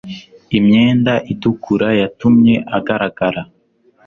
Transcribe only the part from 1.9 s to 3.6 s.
yatumye agaragara